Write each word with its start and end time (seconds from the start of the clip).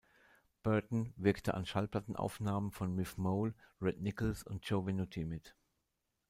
Berton 0.63 1.13
wirkte 1.15 1.53
an 1.53 1.67
Schallplattenaufnahmen 1.67 2.71
von 2.71 2.95
Miff 2.95 3.17
Mole, 3.19 3.53
Red 3.79 4.01
Nichols 4.01 4.41
und 4.41 4.65
Joe 4.67 4.87
Venuti 4.87 5.25
mit. 5.25 5.55